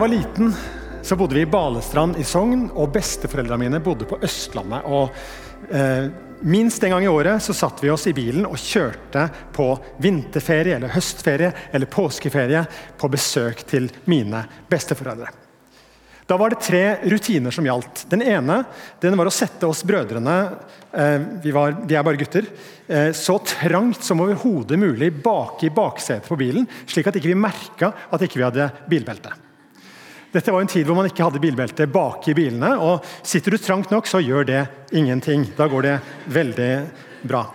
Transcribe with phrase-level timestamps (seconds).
[0.00, 0.52] jeg var liten,
[1.02, 4.86] så bodde vi i Balestrand i Sogn, og besteforeldrene mine bodde på Østlandet.
[4.88, 5.10] og
[5.76, 6.06] eh,
[6.40, 9.66] Minst en gang i året så satt vi oss i bilen og kjørte på
[10.00, 12.62] vinterferie eller høstferie eller påskeferie
[12.96, 14.40] på besøk til mine
[14.72, 15.28] besteforeldre.
[16.24, 18.06] Da var det tre rutiner som gjaldt.
[18.08, 18.62] Den ene
[19.04, 20.38] den var å sette oss brødrene
[20.96, 22.48] eh, vi, var, vi, er bare gutter
[22.88, 27.38] eh, så trangt som overhodet mulig bak i baksetet på bilen, slik at ikke vi
[27.44, 29.36] merka at ikke vi hadde bilbelte.
[30.30, 32.76] Dette var en tid hvor man ikke hadde bilbelte bak i bilene.
[32.78, 34.60] og Sitter du trangt nok, så gjør det
[34.94, 35.48] ingenting.
[35.58, 35.96] Da går det
[36.30, 36.74] veldig
[37.26, 37.48] bra.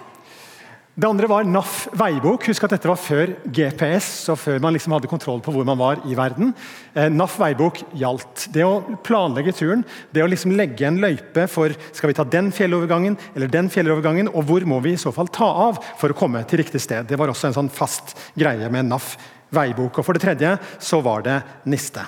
[0.96, 2.46] Det andre var NAF veibok.
[2.48, 5.80] Husk at dette var før GPS, og før man liksom hadde kontroll på hvor man
[5.80, 6.54] var i verden.
[6.96, 8.46] Eh, NAF veibok gjaldt.
[8.56, 9.84] Det å planlegge turen,
[10.16, 14.32] det å liksom legge en løype for skal vi ta den fjellovergangen eller den fjellovergangen,
[14.32, 17.08] og hvor må vi i så fall ta av for å komme til riktig sted.
[17.08, 19.18] Det var også en sånn fast greie med NAF
[19.56, 20.00] veibok.
[20.00, 22.08] Og For det tredje så var det niste.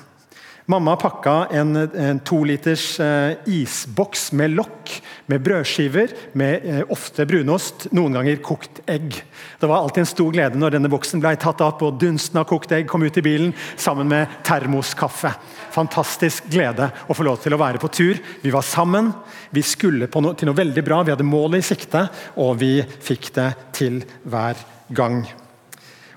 [0.69, 4.97] Mamma pakka en, en toliters eh, isboks med lokk,
[5.31, 9.15] med brødskiver, med eh, ofte brunost, noen ganger kokt egg.
[9.61, 12.49] Det var alltid en stor glede når denne boksen ble tatt opp og dunsten av
[12.51, 15.31] kokt egg kom ut i bilen sammen med termoskaffe.
[15.71, 18.19] Fantastisk glede å få lov til å være på tur.
[18.43, 19.13] Vi var sammen,
[19.55, 22.09] vi skulle no til noe veldig bra, vi hadde målet i sikte,
[22.43, 25.23] og vi fikk det til hver gang.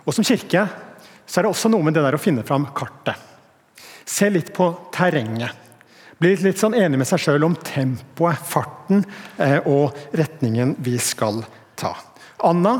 [0.03, 0.67] Og Som kirke
[1.23, 3.30] så er det også noe med det der å finne fram kartet.
[4.05, 5.57] Se litt på terrenget.
[6.21, 9.05] Bli litt, sånn enig med seg sjøl om tempoet, farten
[9.41, 11.41] eh, og retningen vi skal
[11.81, 11.95] ta.
[12.45, 12.75] Anna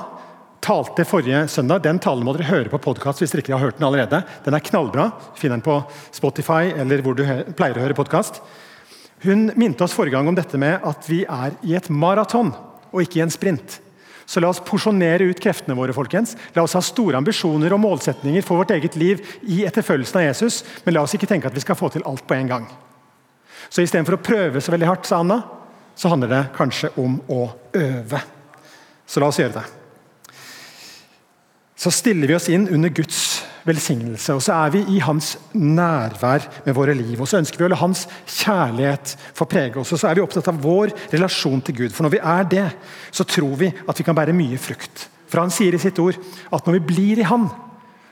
[0.61, 1.81] talte forrige søndag.
[1.87, 4.23] Den talen må dere høre på podkast hvis dere ikke har hørt den allerede.
[4.45, 5.09] Den er knallbra.
[5.41, 5.79] Finn den på
[6.13, 7.25] Spotify eller hvor du
[7.57, 8.43] pleier å høre podkast.
[9.25, 12.53] Hun minte oss forrige gang om dette med at vi er i et maraton
[12.91, 13.81] og ikke i en sprint.
[14.31, 15.93] Så la oss porsjonere ut kreftene våre.
[15.93, 16.37] folkens.
[16.55, 20.63] La oss ha store ambisjoner og målsetninger for vårt eget liv i etterfølgelsen av Jesus,
[20.85, 22.69] men la oss ikke tenke at vi skal få til alt på en gang.
[23.69, 25.41] Så istedenfor å prøve så veldig hardt, sa Anna,
[25.99, 28.23] så handler det kanskje om å øve.
[29.07, 29.67] Så la oss gjøre det.
[31.75, 33.19] Så stiller vi oss inn under Guds
[33.69, 34.35] velsignelse.
[34.37, 37.17] Og så er vi i hans nærvær med våre liv.
[37.21, 39.93] Og så ønsker vi å la hans kjærlighet få prege oss.
[39.95, 41.95] Og så er vi opptatt av vår relasjon til Gud.
[41.95, 42.67] For når vi er det,
[43.11, 45.09] så tror vi at vi kan bære mye frukt.
[45.31, 46.19] For han sier i sitt ord
[46.51, 47.47] at når vi blir i han,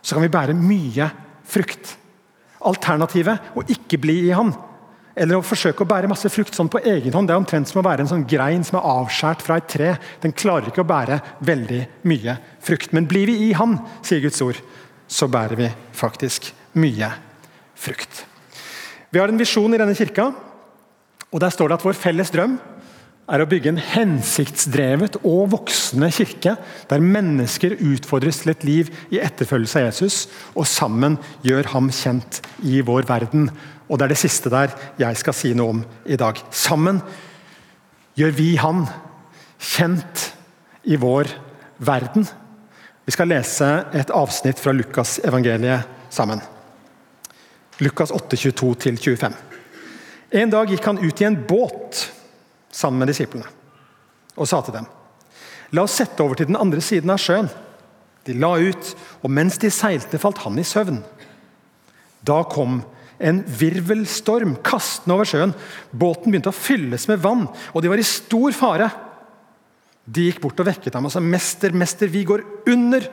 [0.03, 1.10] så kan vi bære mye
[1.48, 1.97] frukt.
[2.69, 4.53] Alternativet å ikke bli i han,
[5.19, 7.81] eller å forsøke å bære masse frukt sånn på egen hånd, det er omtrent som
[7.81, 9.94] å være en sånn grein som er avskåret fra et tre.
[10.22, 12.94] Den klarer ikke å bære veldig mye frukt.
[12.94, 14.60] Men blir vi i Han, sier Guds ord,
[15.08, 17.10] så bærer vi faktisk mye
[17.78, 18.24] frukt.
[19.10, 20.30] Vi har en visjon i denne kirka,
[21.28, 22.58] og der står det at vår felles drøm
[23.28, 26.54] er å bygge en hensiktsdrevet og voksende kirke,
[26.88, 30.16] der mennesker utfordres til et liv i etterfølgelse av Jesus,
[30.56, 33.50] og sammen gjør ham kjent i vår verden.
[33.88, 36.40] Og Det er det siste der jeg skal si noe om i dag.
[36.50, 37.02] Sammen
[38.16, 38.86] gjør vi han
[39.58, 40.28] kjent
[40.88, 41.28] i vår
[41.78, 42.26] verden.
[43.08, 46.42] Vi skal lese et avsnitt fra Lukas evangeliet sammen.
[47.80, 49.32] Lukas 8, 22-25.
[50.36, 52.02] En dag gikk han ut i en båt
[52.69, 53.48] sammen med disiplene
[54.36, 54.91] og sa til dem
[55.72, 57.48] La oss sette over til den andre siden av sjøen.
[58.28, 58.92] De la ut,
[59.25, 61.00] og mens de seilte, falt han i søvn.
[62.20, 62.82] Da kom
[63.16, 65.56] en virvelstorm kastende over sjøen.
[65.96, 68.92] Båten begynte å fylles med vann, og de var i stor fare.
[70.08, 73.08] De gikk bort og vekket ham og sa, 'Mester, mester, vi går under!'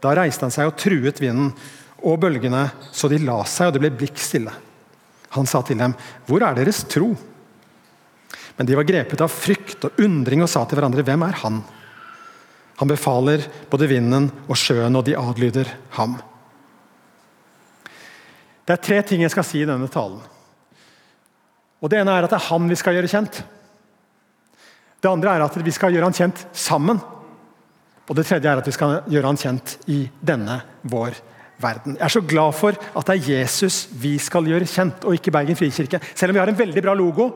[0.00, 1.52] Da reiste han seg og truet vinden
[2.06, 4.52] og bølgene, så de la seg, og det ble blikk stille.
[5.34, 5.94] Han sa til dem,
[6.26, 7.16] 'Hvor er deres tro?'
[8.56, 11.64] Men de var grepet av frykt og undring og sa til hverandre, 'Hvem er han?'
[12.78, 16.14] Han befaler både vinden og sjøen, og de adlyder ham.
[18.64, 20.20] Det er tre ting jeg skal si i denne talen.
[21.82, 23.42] Og Det ene er at det er han vi skal gjøre kjent.
[24.98, 26.98] Det andre er at vi skal gjøre han kjent sammen.
[28.08, 31.18] Og det tredje er at vi skal gjøre han kjent i denne vår
[31.60, 31.98] verden.
[31.98, 35.34] Jeg er så glad for at det er Jesus vi skal gjøre kjent, og ikke
[35.34, 36.00] Bergen frikirke.
[36.14, 37.28] Selv om vi har en veldig bra logo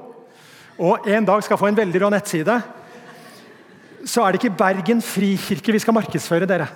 [0.83, 2.55] og en dag skal få en veldig bra nettside,
[4.09, 6.67] så er det ikke Bergen frikirke vi skal markedsføre dere.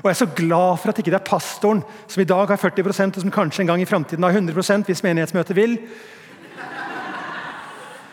[0.00, 2.56] Og Jeg er så glad for at ikke det er pastoren som i dag har
[2.56, 5.76] 40 og som kanskje en gang i framtiden har 100% hvis menighetsmøtet vil,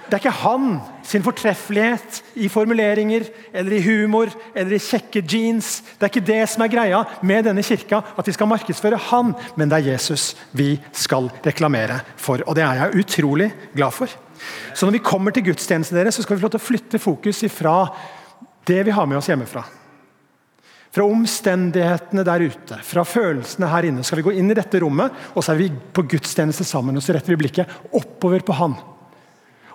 [0.07, 0.67] det er ikke han
[1.07, 5.81] sin fortreffelighet i formuleringer eller i humor eller i kjekke jeans.
[5.97, 9.33] Det er ikke det som er greia med denne kirka, at vi skal markedsføre han,
[9.59, 12.43] men det er Jesus vi skal reklamere for.
[12.47, 14.11] Og det er jeg utrolig glad for.
[14.73, 17.03] Så når vi kommer til gudstjenesten deres, så skal vi få lov til å flytte
[17.03, 17.75] fokus ifra
[18.67, 19.65] det vi har med oss hjemmefra.
[20.97, 25.13] fra omstendighetene der ute, fra følelsene her inne, skal vi gå inn i dette rommet,
[25.35, 26.95] og så er vi på gudstjeneste sammen.
[26.95, 28.73] og Så retter vi blikket oppover på Han.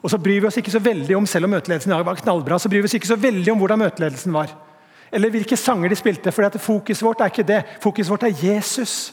[0.03, 2.69] Og så bryr vi oss ikke så veldig om, Selv om møteledelsen var knallbra, så
[2.69, 4.53] bryr vi oss ikke så veldig om hvordan møteledelsen var.
[5.13, 6.33] Eller hvilke sanger de spilte.
[6.33, 7.65] for Fokuset vårt er ikke det.
[7.81, 9.13] Fokuset vårt er Jesus.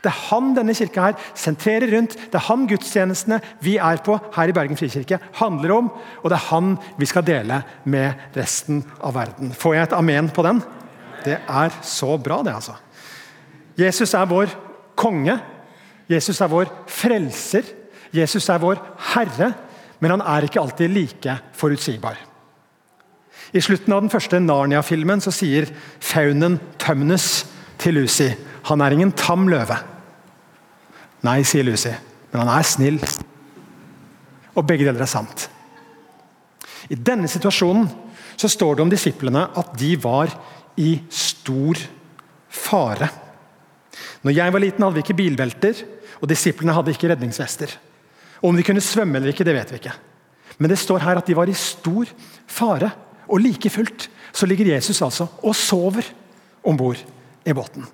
[0.00, 2.16] Det er han denne kirka her sentrerer rundt.
[2.16, 5.90] Det er han gudstjenestene vi er på her i Bergen frikirke handler om.
[6.22, 9.52] Og det er han vi skal dele med resten av verden.
[9.52, 10.62] Får jeg et amen på den?
[11.24, 12.78] Det er så bra, det, altså.
[13.76, 14.48] Jesus er vår
[14.96, 15.36] konge.
[16.08, 17.68] Jesus er vår frelser.
[18.16, 18.80] Jesus er vår
[19.12, 19.52] herre.
[20.00, 22.18] Men han er ikke alltid like forutsigbar.
[23.52, 25.68] I slutten av den første Narnia-filmen så sier
[26.00, 27.26] faunen Tømnes
[27.80, 28.30] til Lucy
[28.68, 29.78] han er ingen tam løve.
[31.26, 31.92] Nei, sier Lucy,
[32.32, 33.00] men han er snill.
[34.56, 35.48] Og begge deler er sant.
[36.90, 37.88] I denne situasjonen
[38.40, 40.32] så står det om disiplene at de var
[40.80, 41.80] i stor
[42.50, 43.10] fare.
[44.24, 45.84] Når jeg var liten, hadde vi ikke bilbelter,
[46.20, 47.72] og disiplene hadde ikke redningsvester.
[48.40, 49.94] Og Om de kunne svømme eller ikke, det vet vi ikke.
[50.58, 52.08] Men det står her at de var i stor
[52.48, 52.90] fare.
[53.28, 56.06] Og like fullt så ligger Jesus altså og sover
[56.64, 57.00] om bord
[57.46, 57.86] i båten.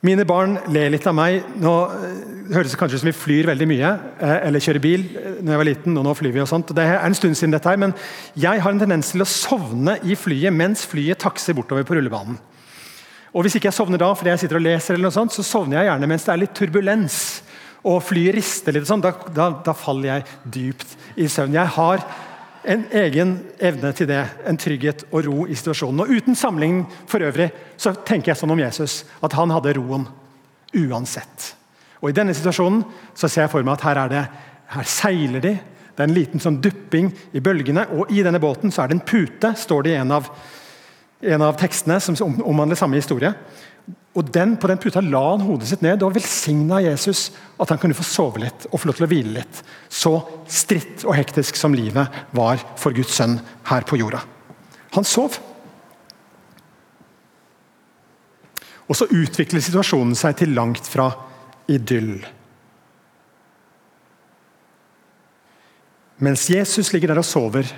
[0.00, 1.42] Mine barn ler litt av meg.
[1.60, 2.20] Nå eh,
[2.54, 3.88] høres det kanskje ut som vi flyr veldig mye,
[4.24, 5.02] eh, eller kjører bil.
[5.12, 6.72] Eh, når jeg var liten, og nå flyr vi og sånt.
[6.76, 7.92] Det er en stund siden dette her, men
[8.32, 12.38] Jeg har en tendens til å sovne i flyet mens flyet takser bortover på rullebanen.
[13.34, 15.44] Og Hvis ikke jeg sovner da fordi jeg sitter og leser, eller noe sånt, så
[15.44, 17.18] sovner jeg gjerne mens det er litt turbulens
[17.86, 18.88] og flyet rister litt.
[18.88, 21.56] sånn, da, da, da faller jeg dypt i søvn.
[21.56, 22.04] Jeg har
[22.70, 26.02] en egen evne til det, en trygghet og ro i situasjonen.
[26.04, 27.48] Og Uten sammenligning for øvrig
[27.80, 30.06] så tenker jeg sånn om Jesus, at han hadde roen
[30.76, 31.54] uansett.
[32.00, 32.84] Og I denne situasjonen
[33.16, 34.24] så ser jeg for meg at her, er det,
[34.76, 35.54] her seiler de.
[35.90, 39.00] Det er en liten sånn dupping i bølgene, og i denne båten så er det
[39.00, 40.28] en pute, står det i en av,
[41.20, 43.32] en av tekstene som omhandler samme historie.
[44.18, 47.28] Og den, På den puta la han hodet sitt ned og velsigna Jesus
[47.62, 49.60] at han kunne få sove litt og få lov til å hvile litt.
[49.86, 50.16] Så
[50.50, 53.38] stritt og hektisk som livet var for Guds sønn
[53.70, 54.24] her på jorda.
[54.96, 55.38] Han sov.
[58.90, 61.12] Og så utvikler situasjonen seg til langt fra
[61.70, 62.16] idyll.
[66.20, 67.70] Mens Jesus ligger der og sover,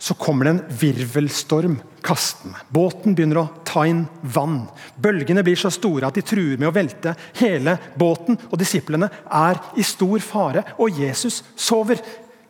[0.00, 2.56] så kommer det en virvelstorm kastende.
[2.72, 4.62] Båten begynner å ta inn vann.
[4.96, 8.38] Bølgene blir så store at de truer med å velte hele båten.
[8.48, 12.00] og Disiplene er i stor fare, og Jesus sover.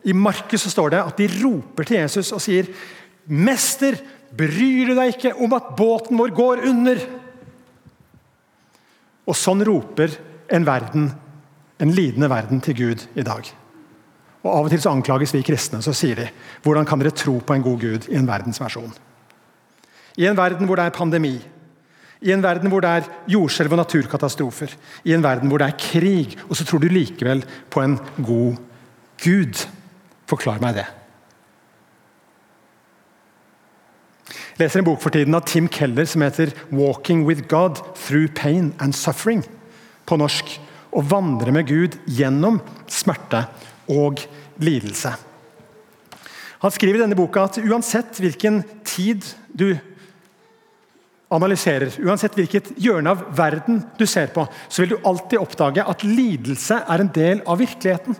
[0.06, 2.70] I Markus står det at de roper til Jesus og sier,
[3.26, 3.98] 'Mester,
[4.30, 7.06] bryr du deg ikke om at båten vår går under?'
[9.26, 10.14] Og Sånn roper
[10.48, 11.10] en verden,
[11.78, 13.59] en lidende verden til Gud i dag.
[14.40, 15.82] Og Av og til så anklages vi kristne.
[15.84, 16.28] Så sier de
[16.64, 18.92] hvordan kan dere tro på en god Gud i en verdensversjon?
[20.20, 21.36] I en verden hvor det er pandemi,
[22.20, 24.72] i en verden hvor det er jordskjelv og naturkatastrofer,
[25.08, 28.58] i en verden hvor det er krig, og så tror du likevel på en god
[29.24, 29.62] Gud.
[30.28, 30.86] Forklar meg det.
[34.30, 38.28] Jeg leser en bok for tiden av Tim Keller som heter 'Walking with God through
[38.34, 39.48] pain and suffering'.
[40.06, 40.60] På norsk.
[40.92, 43.46] Å vandre med Gud gjennom smerte
[43.90, 44.22] og
[44.62, 45.12] lidelse.
[46.60, 49.72] Han skriver i denne boka at uansett hvilken tid du
[51.30, 56.04] analyserer, uansett hvilket hjørne av verden du ser på, så vil du alltid oppdage at
[56.04, 58.18] lidelse er en del av virkeligheten.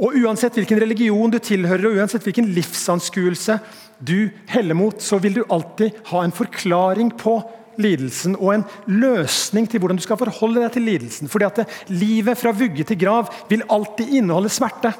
[0.00, 3.58] Og Uansett hvilken religion du tilhører og uansett hvilken livsanskuelse
[4.00, 7.34] du heller mot, så vil du alltid ha en forklaring på
[7.78, 11.30] lidelsen og en løsning til hvordan du skal forholde deg til lidelsen.
[11.30, 11.62] Fordi at
[11.92, 14.92] Livet fra vugge til grav vil alltid inneholde smerte.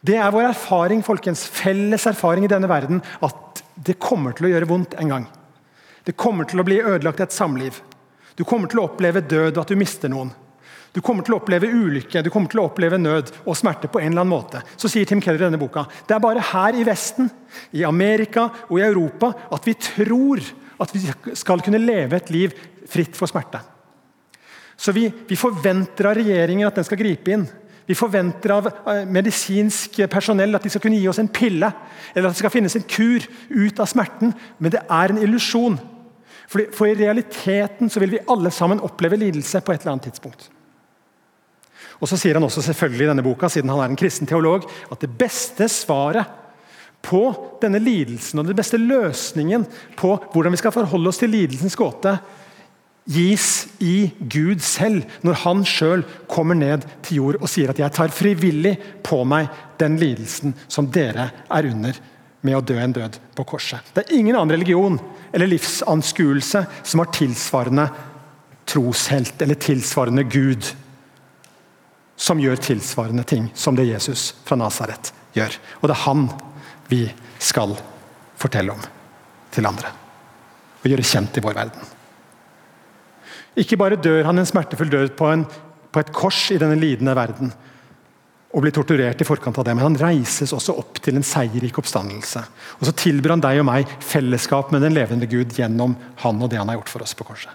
[0.00, 4.52] Det er vår erfaring, folkens, felles erfaring i denne verden at det kommer til å
[4.52, 5.28] gjøre vondt en gang.
[6.06, 7.80] Det kommer til å bli ødelagt et samliv.
[8.38, 10.30] Du kommer til å oppleve død og at du mister noen.
[10.94, 14.00] Du kommer til å oppleve ulykke, du kommer til å oppleve nød og smerte på
[14.00, 14.62] en eller annen måte.
[14.80, 17.28] Så sier Tim Keller i denne boka det er bare her i Vesten,
[17.76, 20.42] i Amerika og i Europa at vi tror
[20.78, 22.54] at vi skal kunne leve et liv
[22.88, 23.60] fritt for smerte.
[24.78, 27.46] Så vi, vi forventer av regjeringen at den skal gripe inn.
[27.88, 31.70] Vi forventer av eh, medisinsk personell at de skal kunne gi oss en pille,
[32.12, 34.34] eller at det skal finnes en kur ut av smerten.
[34.60, 35.78] Men det er en illusjon.
[36.48, 40.46] For, i realiteten så vil vi alle sammen oppleve lidelse på et eller annet tidspunkt.
[41.98, 44.68] Og så sier han også selvfølgelig i denne boka, siden han er en kristen teolog,
[44.92, 46.37] at det beste svaret
[47.02, 47.22] på
[47.62, 49.64] denne lidelsen og den beste løsningen
[49.96, 52.18] på hvordan vi skal forholde oss til lidelsens gåte,
[53.08, 57.92] gis i Gud selv, når han sjøl kommer ned til jord og sier at 'jeg
[57.92, 61.94] tar frivillig på meg den lidelsen som dere er under
[62.42, 63.80] med å dø en død på korset.
[63.94, 65.00] Det er ingen annen religion
[65.32, 67.88] eller livsanskuelse som har tilsvarende
[68.66, 70.74] troshelt eller tilsvarende Gud
[72.18, 75.54] som gjør tilsvarende ting som det Jesus fra Nasaret gjør.
[75.80, 76.28] Og det er han
[76.88, 77.04] vi
[77.38, 77.76] skal
[78.38, 78.82] fortelle om
[79.54, 79.92] til andre.
[80.82, 81.94] Og gjøre kjent i vår verden.
[83.58, 85.44] Ikke bare dør han en smertefull død på, en,
[85.92, 87.50] på et kors i denne lidende verden,
[88.48, 91.76] og blir torturert i forkant av det, men han reises også opp til en seierrik
[91.82, 92.40] oppstandelse.
[92.78, 96.48] Og så tilbyr han deg og meg fellesskap med den levende Gud gjennom han og
[96.48, 97.52] det han har gjort for oss på korset.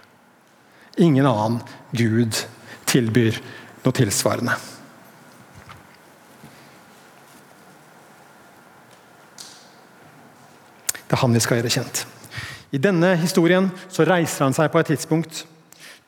[1.02, 1.58] Ingen annen
[1.90, 2.38] Gud
[2.86, 3.40] tilbyr
[3.82, 4.54] noe tilsvarende.
[11.14, 12.00] Det er han vi skal gjøre kjent.
[12.74, 15.44] I denne historien så reiser han seg på et tidspunkt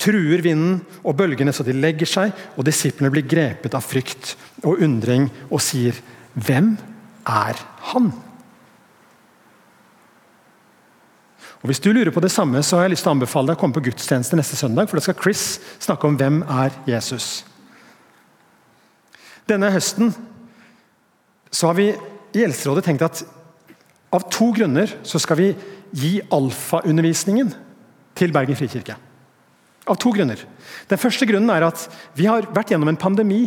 [0.03, 4.35] truer vinden og bølgene så de legger seg, og disiplene blir grepet av frykt
[4.65, 5.95] og undring og sier,
[6.35, 6.77] 'Hvem
[7.25, 7.55] er
[7.93, 8.13] han?'
[11.63, 13.57] Og Hvis du lurer på det samme, så har jeg lyst til å anbefale deg
[13.57, 17.45] å komme på gudstjeneste neste søndag, for da skal Chris snakke om hvem er Jesus.
[19.49, 20.15] Denne høsten
[21.51, 21.95] så har vi
[22.35, 23.25] i Eldsterådet tenkt at
[24.17, 25.51] av to grunner så skal vi
[25.97, 27.53] gi alfaundervisningen
[28.17, 28.97] til Bergen frikirke.
[29.87, 30.41] Av to grunner.
[30.91, 31.85] Den første grunnen er at
[32.19, 33.45] vi har vært gjennom en pandemi.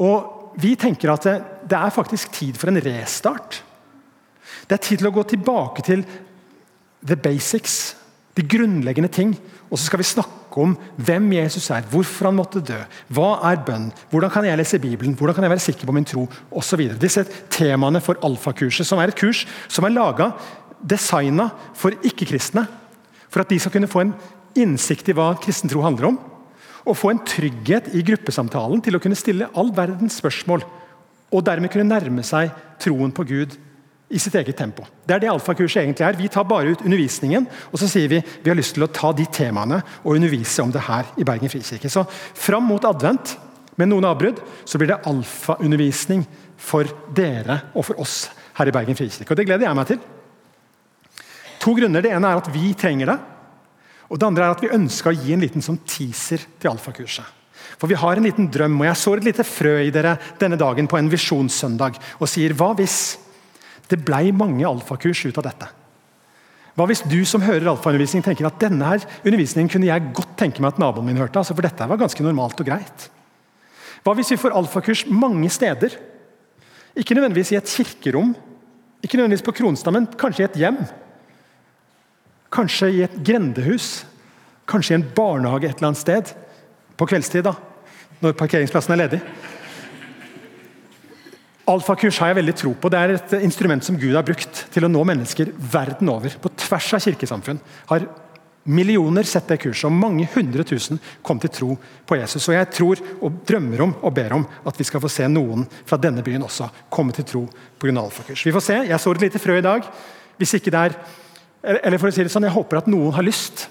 [0.00, 1.36] Og vi tenker at det,
[1.68, 3.60] det er faktisk tid for en restart.
[4.66, 6.06] Det er tid til å gå tilbake til
[7.06, 7.94] the basics,
[8.38, 9.34] de grunnleggende ting.
[9.68, 12.78] Og så skal vi snakke om hvem Jesus er, hvorfor han måtte dø,
[13.12, 16.08] hva er bønn, hvordan kan jeg lese Bibelen, hvordan kan jeg være sikker på min
[16.08, 16.84] tro osv.
[17.00, 20.30] Disse temaene for alfakurset, som er et kurs som er laga,
[20.80, 22.66] designa for ikke-kristne.
[23.32, 24.16] For at de skal kunne få en
[24.56, 26.18] innsikt i hva kristen tro handler om,
[26.86, 30.62] og få en trygghet i gruppesamtalen til å kunne stille all verdens spørsmål,
[31.34, 33.56] og dermed kunne nærme seg troen på Gud
[34.08, 34.84] i sitt eget tempo.
[35.06, 36.18] Det er det alfakurset egentlig er.
[36.18, 39.10] Vi tar bare ut undervisningen, og så sier vi vi har lyst til å ta
[39.16, 41.90] de temaene og undervise om det her i Bergen frikirke.
[41.90, 43.36] Så fram mot advent,
[43.76, 46.22] med noen avbrudd, så blir det alfaundervisning
[46.56, 49.28] for dere og for oss her i Bergen frikirke.
[49.34, 49.98] Og det gleder jeg meg til.
[51.60, 52.04] To grunner.
[52.04, 53.18] Det ene er at vi trenger det.
[54.06, 57.26] Og det andre er at Vi ønska å gi en liten sånn teaser til alfakurset.
[57.76, 60.56] For Vi har en liten drøm, og jeg sår et lite frø i dere denne
[60.56, 63.18] dagen på en visjonssøndag og sier hva hvis
[63.90, 65.68] det blei mange alfakurs ut av dette?
[66.76, 70.60] Hva hvis du som hører alfaundervisning tenker at denne her undervisningen kunne jeg godt tenke
[70.60, 71.40] meg at naboen min hørte?
[71.40, 73.06] Altså, for dette var ganske normalt og greit.
[74.04, 75.96] Hva hvis vi får alfakurs mange steder?
[76.96, 78.34] Ikke nødvendigvis i et kirkerom,
[79.04, 80.78] ikke nødvendigvis på Kronstad, men kanskje i et hjem.
[82.52, 84.04] Kanskje i et grendehus.
[84.68, 86.32] Kanskje i en barnehage et eller annet sted.
[86.96, 87.54] På kveldstid, da.
[88.20, 89.20] Når parkeringsplassen er ledig.
[91.66, 92.90] Alfakurs har jeg veldig tro på.
[92.92, 96.36] Det er et instrument som Gud har brukt til å nå mennesker verden over.
[96.38, 97.58] På tvers av kirkesamfunn
[97.90, 98.06] har
[98.66, 102.46] millioner sett det kurset, og mange hundre tusen kom til tro på Jesus.
[102.48, 105.66] Og Jeg tror og drømmer om og ber om at vi skal få se noen
[105.86, 107.44] fra denne byen også komme til tro
[107.78, 107.98] pga.
[107.98, 108.46] alfakurs.
[108.46, 108.80] Vi får se.
[108.86, 109.82] Jeg så et lite frø i dag.
[110.38, 110.98] Hvis ikke det er
[111.66, 113.68] eller for å si det sånn, Jeg håper at noen har lyst.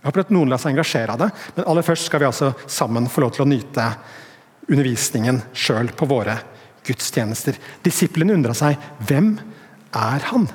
[0.00, 1.30] Jeg håper at noen lar seg engasjere av det.
[1.56, 3.90] Men aller først skal vi altså sammen få lov til å nyte
[4.70, 6.38] undervisningen sjøl på våre
[6.86, 7.58] gudstjenester.
[7.84, 8.78] Disiplene undra seg
[9.08, 9.34] hvem
[9.96, 10.46] er han?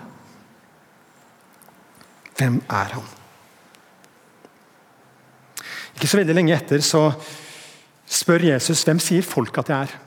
[2.39, 3.09] Hvem er han?
[5.95, 7.09] Ikke så veldig lenge etter så
[8.11, 9.99] spør Jesus hvem sier folk at jeg er.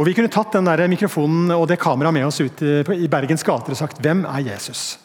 [0.00, 3.44] Og Vi kunne tatt den der mikrofonen og det kameraet med oss ut i Bergens
[3.44, 4.96] gater og sagt hvem er Jesus?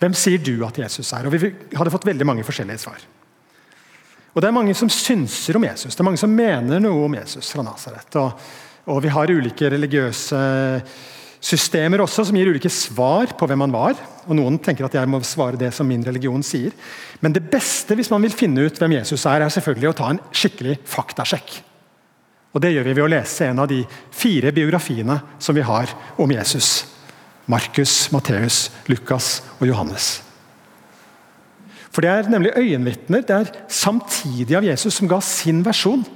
[0.00, 1.26] Hvem sier du at Jesus er?
[1.28, 3.04] Og Vi hadde fått veldig mange forskjellige svar.
[4.34, 7.14] Og Det er mange som synser om Jesus, det er mange som mener noe om
[7.14, 8.16] Jesus fra Nasaret.
[8.18, 8.32] Og,
[8.84, 10.40] og, vi har ulike religiøse
[11.44, 13.98] systemer også som gir ulike svar på hvem han var.
[14.24, 16.72] Og Noen tenker at jeg må svare det som min religion sier.
[17.20, 20.10] Men det beste hvis man vil finne ut hvem Jesus er, er selvfølgelig å ta
[20.12, 21.60] en skikkelig faktasjekk.
[22.54, 23.80] Og Det gjør vi ved å lese en av de
[24.14, 25.90] fire biografiene som vi har
[26.22, 26.86] om Jesus.
[27.50, 30.22] Markus, Matteus, Lukas og Johannes.
[31.90, 36.06] For Det er nemlig øyenvitner det er samtidig av Jesus som ga sin versjon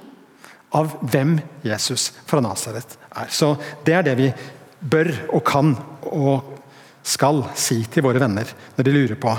[0.70, 3.28] av hvem Jesus fra Nasaret er.
[3.30, 4.32] Så Det er det vi
[4.80, 5.76] bør og kan
[6.08, 6.54] og
[7.02, 9.32] skal si til våre venner når de lurer på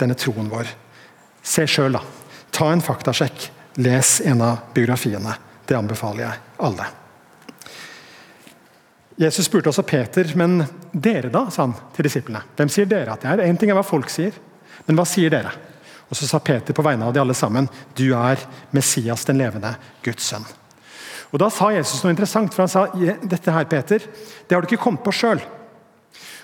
[0.00, 0.68] denne troen vår.
[1.42, 2.02] Se sjøl, da.
[2.50, 3.50] Ta en faktasjekk.
[3.80, 5.36] Les en av biografiene.
[5.66, 6.88] Det anbefaler jeg alle.
[9.20, 12.40] Jesus spurte også Peter, men dere da, sa han til disiplene.
[12.56, 13.44] Hvem sier dere at jeg er?
[13.46, 14.32] Én ting er hva folk sier,
[14.86, 15.52] men hva sier dere?
[16.08, 18.40] Og Så sa Peter på vegne av de alle sammen, du er
[18.74, 20.48] Messias, den levende Guds sønn.
[21.30, 22.86] Og Da sa Jesus noe interessant, for han sa
[23.22, 25.42] dette her, Peter, det har du ikke kommet på sjøl.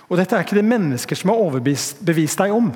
[0.06, 2.70] Og Dette er ikke det mennesker som har overbevist deg om,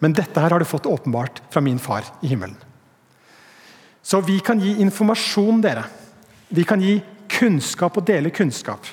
[0.00, 2.56] men dette her har du fått åpenbart fra min far i himmelen.
[4.02, 5.84] Så vi kan gi informasjon, dere.
[6.48, 6.96] Vi kan gi
[7.30, 8.88] kunnskap og dele kunnskap.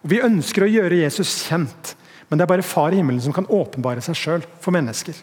[0.00, 1.94] Og Vi ønsker å gjøre Jesus kjent,
[2.28, 5.18] men det er bare Far i himmelen som kan åpenbare seg sjøl for mennesker.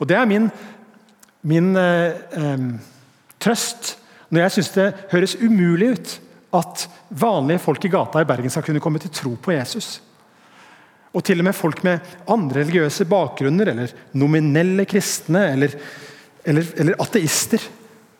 [0.00, 0.50] Og Det er min,
[1.42, 2.66] min eh, eh,
[3.38, 3.98] trøst
[4.32, 6.14] når jeg syns det høres umulig ut
[6.56, 6.86] at
[7.20, 9.98] vanlige folk i gata i Bergen skal kunne komme til tro på Jesus.
[11.12, 12.00] Og til og med folk med
[12.32, 15.76] andre religiøse bakgrunner, eller nominelle kristne, eller,
[16.44, 17.60] eller, eller, ateister,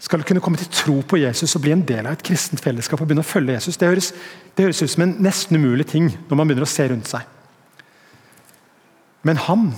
[0.02, 3.00] skal kunne komme til tro på Jesus og bli en del av et kristent fellesskap
[3.00, 3.78] og begynne å følge Jesus.
[3.78, 4.10] Det høres,
[4.56, 7.28] det høres ut som en nesten umulig ting når man begynner å se rundt seg.
[9.22, 9.68] Men han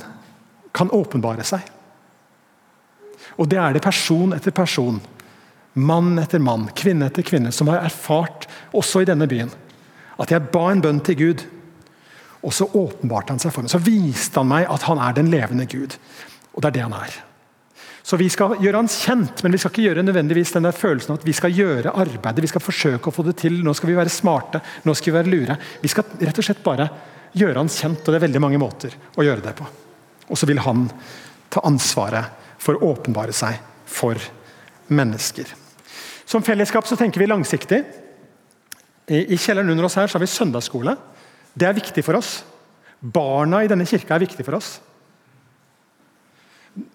[0.74, 1.68] kan åpenbare seg.
[3.36, 4.96] Og det er det person etter person,
[5.75, 9.50] mann etter mann, kvinne etter kvinne, som har erfart, også i denne byen,
[10.23, 11.45] at jeg ba en bønn til Gud
[12.45, 13.73] og så åpenbarte han seg for meg.
[13.73, 15.97] Så viste han meg at han er den levende Gud.
[16.52, 17.14] Og det er det han er.
[18.04, 21.14] Så Vi skal gjøre han kjent, men vi skal ikke gjøre nødvendigvis den der følelsen
[21.16, 22.45] at vi skal gjøre arbeidet.
[22.45, 23.62] Vi skal forsøke å få det til.
[23.64, 25.57] Nå skal vi være smarte, nå skal vi være lure.
[25.81, 26.90] Vi skal rett og slett bare
[27.33, 29.71] gjøre han kjent, og det er veldig mange måter å gjøre det på.
[30.28, 30.85] Og så vil han
[31.49, 33.57] ta ansvaret for å åpenbare seg
[33.88, 34.21] for
[34.93, 35.49] mennesker.
[36.25, 37.83] Som fellesskap så tenker vi langsiktig.
[39.12, 40.97] I kjelleren under oss her så har vi søndagsskole.
[41.54, 42.38] Det er viktig for oss.
[43.00, 44.78] Barna i denne kirka er viktig for oss.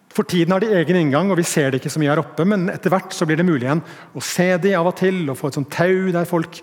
[0.10, 2.44] For tiden har de egen inngang, og vi ser det ikke så mye her oppe,
[2.50, 3.84] men etter hvert så blir det mulig igjen
[4.18, 6.60] å se de av og til, og få et sånt tau der folk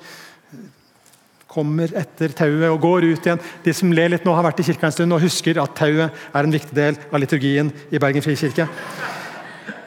[1.56, 3.40] kommer etter tauet og går ut igjen.
[3.64, 6.10] De som ler litt nå, har vært i kirka en stund og husker at tauet
[6.10, 8.66] er en viktig del av liturgien i Bergen frikirke.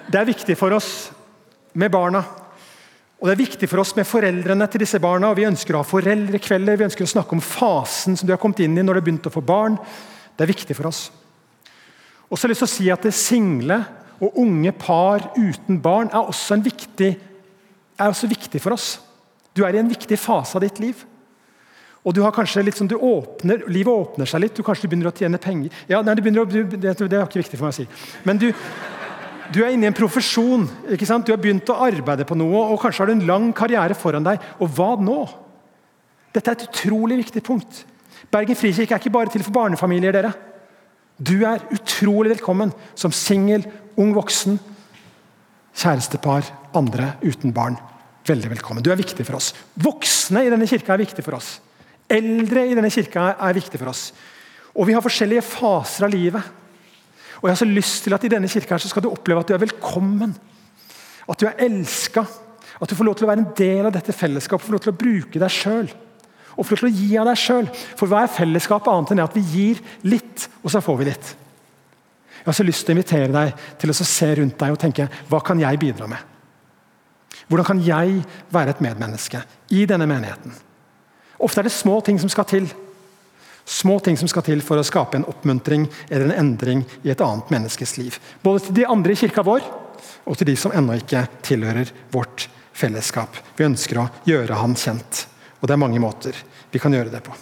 [0.10, 1.12] Det er viktig for oss
[1.78, 2.24] med barna
[3.20, 5.30] og Det er viktig for oss med foreldrene til disse barna.
[5.30, 8.40] og Vi ønsker å ha foreldrekvelder, vi ønsker å snakke om fasen som de har
[8.40, 9.76] kommet inn i når de har begynt å få barn.
[10.38, 11.10] Det er viktig for oss.
[12.30, 13.82] Og så har jeg lyst til å si at Det single
[14.24, 17.12] og unge par uten barn er også, viktig,
[18.00, 19.00] er også viktig for oss.
[19.56, 21.04] Du er i en viktig fase av ditt liv.
[22.08, 25.12] Og du har kanskje litt sånn, du åpner, Livet åpner seg litt, du kanskje begynner
[25.12, 25.76] å tjene penger.
[25.92, 27.88] Ja, nei, det, å, det, det er ikke viktig for meg å si.
[28.24, 28.48] Men du,
[29.54, 30.68] du er inne i en profesjon.
[30.94, 31.26] ikke sant?
[31.26, 34.26] Du har begynt å arbeide på noe, og kanskje har du en lang karriere foran
[34.26, 34.44] deg.
[34.62, 35.24] Og hva nå?
[36.36, 37.84] Dette er et utrolig viktig punkt.
[38.30, 40.14] Bergen frikirke er ikke bare til for barnefamilier.
[40.14, 40.34] dere.
[41.20, 43.66] Du er utrolig velkommen som singel,
[44.00, 44.60] ung voksen,
[45.76, 47.76] kjærestepar, andre uten barn.
[48.30, 48.84] Veldig velkommen.
[48.84, 49.54] Du er viktig for oss.
[49.76, 51.58] Voksne i denne kirka er viktig for oss.
[52.10, 54.12] Eldre i denne kirka er viktig for oss.
[54.78, 56.59] Og vi har forskjellige faser av livet.
[57.40, 59.50] Og jeg har så lyst til at I denne kirka så skal du oppleve at
[59.50, 60.36] du er velkommen.
[61.30, 62.26] At du er elska.
[62.80, 64.66] At du får lov til å være en del av dette fellesskapet.
[64.66, 65.92] Får lov til å bruke deg sjøl.
[66.56, 67.70] Og får lov til å gi av deg sjøl.
[68.00, 71.32] For hva er fellesskapet annet enn at vi gir litt, og så får vi litt?
[72.40, 75.08] Jeg har så lyst til å invitere deg til å se rundt deg og tenke
[75.32, 76.22] hva kan jeg bidra med?
[77.50, 78.22] Hvordan kan jeg
[78.52, 79.42] være et medmenneske
[79.76, 80.54] i denne menigheten?
[81.40, 82.68] Ofte er det små ting som skal til.
[83.70, 87.22] Små ting som skal til for å skape en oppmuntring eller en endring i et
[87.22, 88.16] annet menneskes liv.
[88.42, 89.62] Både til de andre i kirka vår,
[90.26, 93.38] og til de som ennå ikke tilhører vårt fellesskap.
[93.58, 95.28] Vi ønsker å gjøre han kjent.
[95.60, 96.38] Og det er mange måter
[96.72, 97.36] vi kan gjøre det på.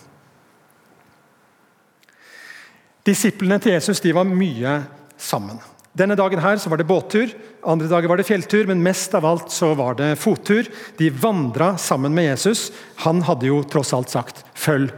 [3.08, 4.82] Disiplene til Jesus de var mye
[5.16, 5.62] sammen.
[5.98, 7.32] Denne dagen her så var det båttur,
[7.68, 10.68] andre dager var det fjelltur, men mest av alt så var det fottur.
[11.00, 12.68] De vandra sammen med Jesus.
[13.08, 14.92] Han hadde jo tross alt sagt 'følg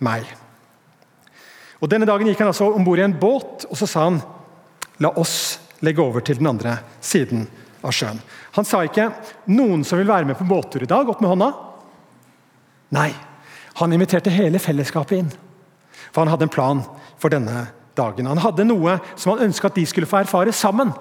[0.00, 0.43] meg'.
[1.84, 4.22] Og Denne dagen gikk han altså om bord i en båt og så sa han,
[5.04, 7.44] la oss legge over til den andre siden
[7.84, 8.22] av sjøen.
[8.56, 9.10] Han sa ikke
[9.52, 11.52] 'noen som vil være med på båttur i dag', opp med hånda.
[12.96, 13.12] Nei,
[13.74, 15.32] han inviterte hele fellesskapet inn.
[16.12, 16.82] For han hadde en plan
[17.18, 18.26] for denne dagen.
[18.26, 20.92] Han hadde noe som han ønska at de skulle få erfare sammen.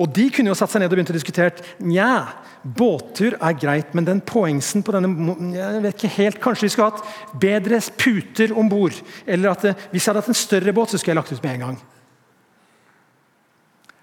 [0.00, 1.52] Og De kunne jo satt seg ned og begynt å diskutere
[1.84, 2.24] Nja,
[2.62, 6.92] båttur er greit, men den poengsen på denne jeg vet ikke helt, Kanskje vi skulle
[6.92, 8.96] hatt bedre puter om bord?
[9.26, 11.32] Eller at det, eh, hvis jeg hadde hatt en større båt, så skulle jeg lagt
[11.32, 11.80] ut med en gang.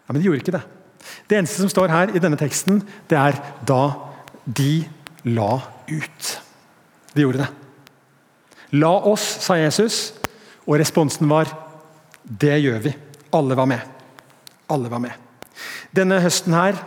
[0.06, 0.66] Ja, Men de gjorde ikke det.
[1.30, 3.84] Det eneste som står her i denne teksten, det er da
[4.46, 4.84] de
[5.30, 6.30] la ut.
[7.14, 7.50] De gjorde det.
[8.78, 10.14] La oss, sa Jesus,
[10.68, 11.50] og responsen var
[12.24, 12.94] det gjør vi.
[13.34, 13.82] Alle var med.
[14.70, 15.29] Alle var med.
[15.96, 16.78] Denne høsten her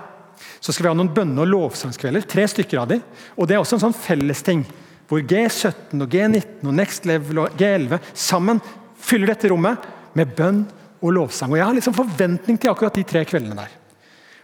[0.63, 2.27] så skal vi ha noen bønne- og lovsangskvelder.
[2.29, 3.01] Tre stykker av de.
[3.37, 4.65] Og Det er også en sånn fellesting
[5.11, 8.63] hvor G17 og G19 og Next Level og G11 sammen
[8.97, 9.83] fyller dette rommet
[10.15, 10.65] med bønn
[11.03, 11.51] og lovsang.
[11.51, 13.75] Og Jeg har liksom forventning til akkurat de tre kveldene der.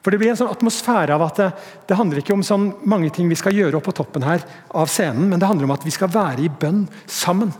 [0.02, 1.48] For Det blir en sånn atmosfære av at det,
[1.88, 4.90] det handler ikke om sånn mange ting vi skal gjøre opp på toppen her av
[4.90, 7.50] scenen, men det handler om at vi skal være i bønn sammen.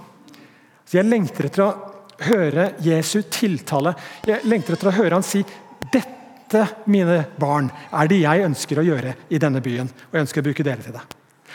[0.89, 1.73] Så Jeg lengter etter å
[2.29, 3.95] høre Jesu tiltale.
[4.27, 5.45] Jeg lengter etter å høre han si
[6.49, 9.89] dette, mine barn, er det jeg ønsker å gjøre i denne byen.
[10.09, 11.05] Og jeg ønsker å bruke dere til det.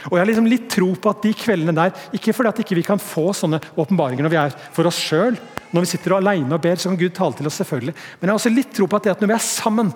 [0.10, 2.76] Og Jeg har liksom litt tro på at de kveldene der, ikke fordi at ikke
[2.76, 5.38] vi ikke kan få sånne åpenbaringer når vi er for oss sjøl,
[5.72, 7.94] når vi sitter alene og ber, så kan Gud tale til oss, selvfølgelig.
[8.20, 9.94] Men jeg har også litt tro på at at når vi er sammen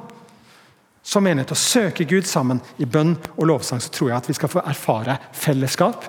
[1.08, 4.38] som menighet og søker Gud sammen i bønn og lovsang, så tror jeg at vi
[4.38, 6.08] skal få erfare fellesskap.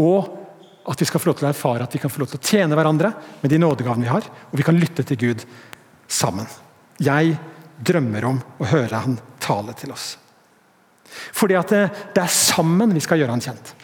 [0.00, 0.28] Og
[0.88, 2.48] at vi skal få lov til å erfare at vi kan få lov til å
[2.48, 3.10] tjene hverandre
[3.42, 5.44] med de nådegavene vi har, og vi kan lytte til Gud
[6.08, 6.48] sammen.
[6.96, 7.36] Jeg
[7.78, 10.16] drømmer om å høre Han tale til oss.
[11.08, 11.82] Fordi at det,
[12.14, 13.74] det er sammen vi skal gjøre Han kjent.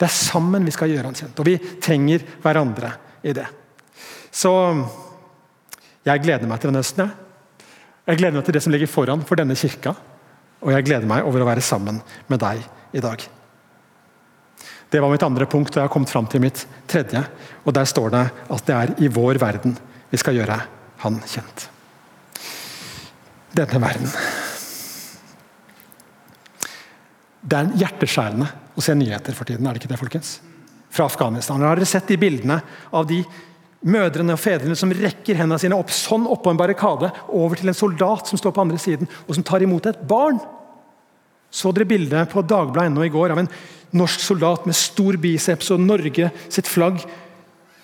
[0.00, 3.46] Det er sammen vi skal gjøre Han kjent, og vi trenger hverandre i det.
[4.30, 4.52] Så
[6.06, 7.10] jeg gleder meg til denne høsten.
[8.08, 9.92] Jeg gleder meg til det som ligger foran for denne kirka.
[10.60, 12.00] Og jeg gleder meg over å være sammen
[12.30, 12.64] med deg
[12.96, 13.22] i dag.
[14.90, 17.22] Det var mitt andre punkt, og jeg har kommet fram til mitt tredje.
[17.64, 19.76] Og Der står det at det er i vår verden
[20.10, 20.58] vi skal gjøre
[21.04, 21.68] Han kjent.
[23.56, 24.10] Denne verden.
[27.40, 30.34] Det er hjerteskjærende å se nyheter for tiden, er det ikke det, folkens?
[30.92, 31.62] Fra Afghanistan.
[31.64, 32.60] Har dere sett de bildene
[32.94, 33.22] av de
[33.80, 37.78] mødrene og fedrene som rekker hendene sine opp sånn oppå en barrikade over til en
[37.78, 40.40] soldat som står på andre siden, og som tar imot et barn?
[41.50, 43.50] Så dere bildet på Dagbladet i går av en
[43.96, 47.00] norsk soldat med stor biceps og Norge sitt flagg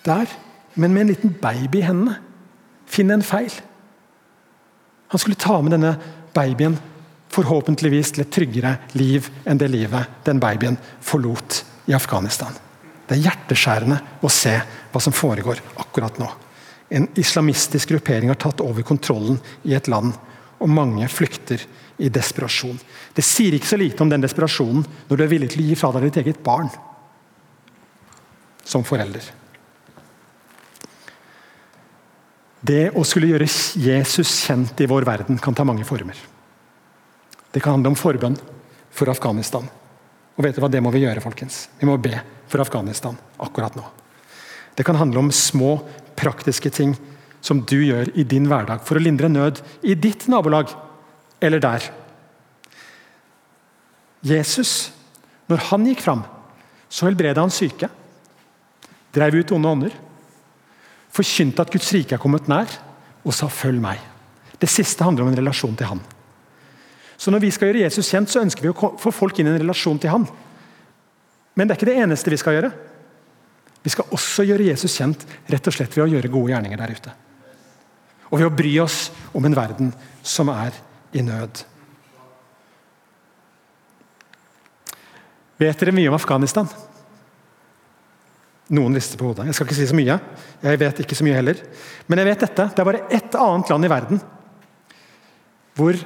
[0.07, 0.29] der,
[0.77, 2.21] men med en liten baby i hendene?
[2.87, 3.51] Finn en feil.
[5.09, 5.95] Han skulle ta med denne
[6.35, 6.77] babyen
[7.33, 12.55] forhåpentligvis til et tryggere liv enn det livet den babyen forlot i Afghanistan.
[13.07, 14.55] Det er hjerteskjærende å se
[14.92, 16.29] hva som foregår akkurat nå.
[16.88, 20.14] En islamistisk gruppering har tatt over kontrollen i et land,
[20.57, 21.61] og mange flykter
[22.01, 22.79] i desperasjon.
[23.12, 25.79] Det sier ikke så lite om den desperasjonen når du er villig til å gi
[25.79, 26.71] fra deg ditt eget barn
[28.66, 29.27] som forelder.
[32.67, 33.47] Det å skulle gjøre
[33.79, 36.17] Jesus kjent i vår verden kan ta mange former.
[37.53, 38.39] Det kan handle om forbønn
[38.91, 39.67] for Afghanistan.
[40.37, 41.69] Og vet du hva, Det må vi gjøre, folkens.
[41.79, 42.19] Vi må be
[42.51, 43.85] for Afghanistan akkurat nå.
[44.77, 45.79] Det kan handle om små,
[46.17, 46.97] praktiske ting
[47.41, 50.73] som du gjør i din hverdag for å lindre nød i ditt nabolag
[51.41, 51.87] eller der.
[54.27, 54.91] Jesus,
[55.47, 56.25] når han gikk fram,
[56.89, 57.89] så helbreda han syke.
[59.15, 59.97] Drev ut onde ånder.
[61.17, 62.69] Forkynte at Guds rike er kommet nær,
[63.25, 64.05] og sa 'følg meg'.
[64.61, 66.01] Det siste handler om en relasjon til han.
[67.17, 69.51] Så Når vi skal gjøre Jesus kjent, så ønsker vi å få folk inn i
[69.51, 70.29] en relasjon til han.
[71.55, 72.73] Men det er ikke det eneste vi skal gjøre.
[73.83, 76.91] Vi skal også gjøre Jesus kjent rett og slett ved å gjøre gode gjerninger der
[76.91, 77.13] ute.
[78.31, 80.73] Og ved å bry oss om en verden som er
[81.15, 81.63] i nød.
[85.57, 86.69] Vet dere mye om Afghanistan?
[88.75, 89.47] Noen rister på hodet.
[89.47, 90.17] Jeg skal ikke si så mye.
[90.65, 91.61] Jeg vet ikke så mye heller.
[92.11, 92.69] Men jeg vet dette.
[92.73, 94.25] Det er bare ett annet land i verden
[95.77, 95.99] hvor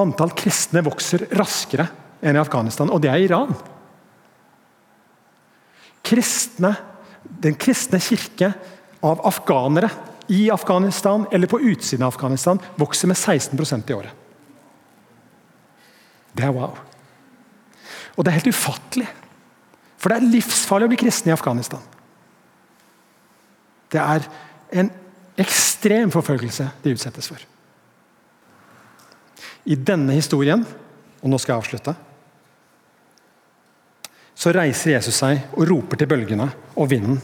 [0.00, 1.86] antall kristne vokser raskere
[2.20, 3.54] enn i Afghanistan, og det er Iran.
[6.04, 6.74] Kristne,
[7.24, 8.52] den kristne kirke
[9.00, 9.88] av afghanere
[10.28, 14.12] i Afghanistan eller på utsiden av Afghanistan vokser med 16% i året.
[16.36, 16.76] Det er wow.
[18.14, 19.08] Og det er helt ufattelig.
[20.00, 21.82] For det er livsfarlig å bli kristen i Afghanistan.
[23.90, 24.26] Det er
[24.80, 24.90] en
[25.40, 27.42] ekstrem forfølgelse de utsettes for.
[29.68, 30.62] I denne historien,
[31.20, 31.94] og nå skal jeg avslutte,
[34.40, 36.46] så reiser Jesus seg og roper til bølgene
[36.80, 37.18] og vinden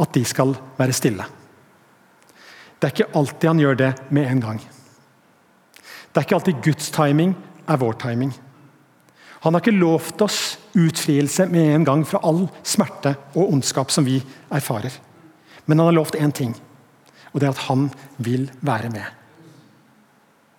[0.00, 1.26] at de skal være stille.
[2.78, 4.62] Det er ikke alltid han gjør det med en gang.
[4.64, 7.34] Det er ikke alltid Guds timing
[7.68, 8.32] er vår timing.
[9.44, 10.40] Han har ikke lovt oss
[10.74, 14.18] utfrielse med en gang fra all smerte og ondskap som vi
[14.50, 14.92] erfarer.
[15.66, 16.54] Men han har lovt én ting,
[17.32, 19.06] og det er at han vil være med.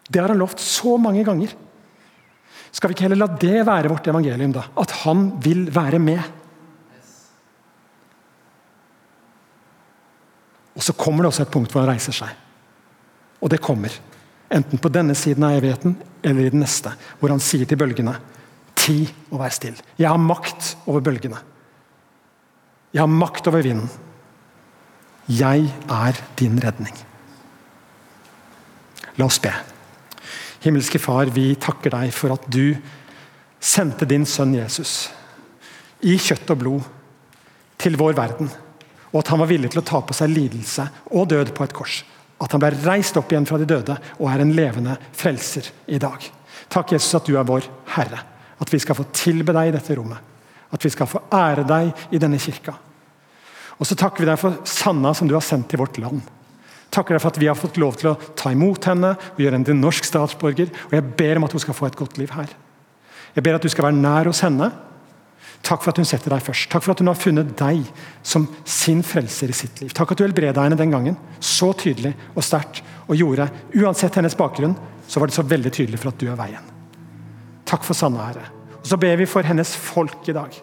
[0.09, 1.53] Det har han lovt så mange ganger.
[2.71, 4.65] Skal vi ikke heller la det være vårt evangelium, da?
[4.77, 6.21] At han vil være med.
[10.75, 12.29] Og Så kommer det også et punkt hvor han reiser seg.
[13.41, 13.93] Og det kommer.
[14.51, 16.91] Enten på denne siden av evigheten eller i den neste.
[17.19, 18.17] Hvor han sier til bølgene
[18.85, 18.99] Ti
[19.33, 19.85] å være stille.
[19.97, 21.39] Jeg har makt over bølgene.
[22.93, 23.89] Jeg har makt over vinden.
[25.25, 26.93] Jeg er din redning.
[29.17, 29.51] La oss be.
[30.61, 32.75] Himmelske Far, vi takker deg for at du
[33.61, 35.07] sendte din sønn Jesus
[36.05, 36.91] i kjøtt og blod
[37.81, 38.51] til vår verden.
[39.13, 41.75] Og at han var villig til å ta på seg lidelse og død på et
[41.75, 42.03] kors.
[42.41, 45.99] At han ble reist opp igjen fra de døde og er en levende frelser i
[46.01, 46.21] dag.
[46.69, 48.21] Takk, Jesus, at du er vår Herre.
[48.61, 50.33] At vi skal få tilbe deg i dette rommet.
[50.73, 52.75] At vi skal få ære deg i denne kirka.
[53.75, 56.23] Og så takker vi deg for Sanna som du har sendt til vårt land.
[56.95, 59.57] Takker deg for at vi har fått lov til å ta imot henne og gjøre
[59.57, 60.71] henne til norsk statsborger.
[60.87, 62.53] Og jeg ber om at hun skal få et godt liv her.
[63.35, 64.69] Jeg ber at du skal være nær hos henne.
[65.65, 66.69] Takk for at hun setter deg først.
[66.71, 67.81] Takk for at hun har funnet deg
[68.23, 69.91] som sin frelser i sitt liv.
[69.97, 73.49] Takk at du helbreda henne den gangen, så tydelig og sterkt, og gjorde,
[73.81, 74.77] uansett hennes bakgrunn,
[75.09, 76.74] så var det så veldig tydelig for at du er veien.
[77.65, 78.47] Takk for Sanna, Herre.
[78.79, 80.53] Og Så ber vi for hennes folk i dag.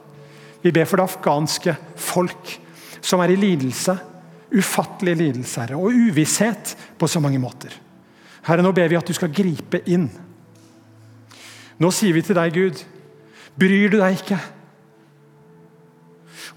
[0.63, 2.59] Vi ber for det afghanske folk
[3.03, 3.97] som er i lidelse.
[4.53, 7.73] Ufattelig lidelse herre, og uvisshet på så mange måter.
[8.45, 10.11] Herre, nå ber vi at du skal gripe inn.
[11.81, 12.83] Nå sier vi til deg, Gud,
[13.59, 14.39] bryr du deg ikke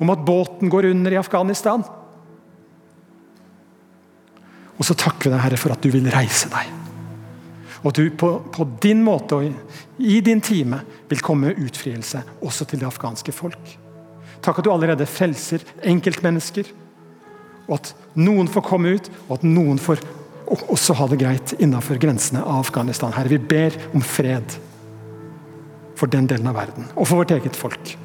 [0.04, 1.86] om at båten går under i Afghanistan?
[4.76, 6.85] Og så takker vi deg, Herre, for at du vil reise deg.
[7.86, 12.82] Og du på, på din måte og i din time vil komme utfrielse også til
[12.82, 13.76] det afghanske folk.
[14.42, 16.68] Takk at du allerede frelser enkeltmennesker.
[17.66, 20.02] Og at noen får komme ut, og at noen får
[20.46, 23.14] også ha det greit innenfor grensene av Afghanistan.
[23.16, 24.58] Herre, vi ber om fred
[25.98, 27.96] for den delen av verden, og for vårt eget folk.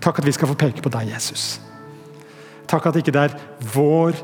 [0.00, 1.60] Takk at vi skal få peke på deg, Jesus.
[2.70, 3.40] Takk at ikke det er
[3.74, 4.18] vår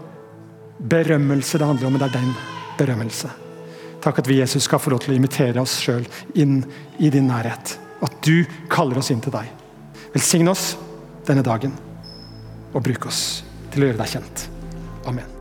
[0.79, 2.39] berømmelse det handler om, men det er din
[2.81, 3.46] berømmelse.
[4.07, 6.07] Takk at vi Jesus skal få lov til å invitere oss sjøl
[6.39, 6.61] inn
[7.03, 7.75] i din nærhet.
[8.07, 9.51] At du kaller oss inn til deg.
[10.15, 10.77] Velsign oss
[11.27, 11.75] denne dagen,
[12.71, 13.25] og bruk oss
[13.75, 14.51] til å gjøre deg kjent.
[15.11, 15.36] Amen.